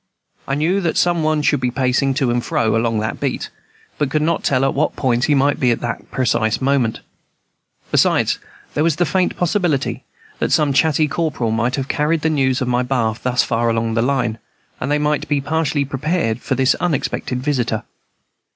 I 0.47 0.55
knew 0.55 0.81
that 0.81 0.97
some 0.97 1.21
one 1.21 1.43
should 1.43 1.59
be 1.59 1.69
pacing 1.69 2.15
to 2.15 2.31
and 2.31 2.43
fro, 2.43 2.75
along 2.75 2.97
that 3.01 3.19
beat, 3.19 3.51
but 3.99 4.09
could 4.09 4.23
not 4.23 4.43
tell 4.43 4.65
at 4.65 4.73
what 4.73 4.95
point 4.95 5.25
he 5.25 5.35
might 5.35 5.59
be 5.59 5.69
at 5.69 5.79
that 5.81 6.09
precise 6.09 6.59
moment. 6.59 7.01
Besides, 7.91 8.39
there 8.73 8.83
was 8.83 8.99
a 8.99 9.05
faint 9.05 9.37
possibility 9.37 10.03
that 10.39 10.51
some 10.51 10.73
chatty 10.73 11.07
corporal 11.07 11.51
might 11.51 11.75
have 11.75 11.87
carried 11.87 12.21
the 12.21 12.31
news 12.31 12.61
of 12.63 12.67
my 12.67 12.81
bath 12.81 13.21
thus 13.21 13.43
far 13.43 13.69
along 13.69 13.93
the 13.93 14.01
line, 14.01 14.39
and 14.79 14.89
they 14.89 14.97
might 14.97 15.27
be 15.27 15.39
partially 15.39 15.85
prepared 15.85 16.39
for 16.41 16.55
this 16.55 16.73
unexpected 16.79 17.43
visitor. 17.43 17.83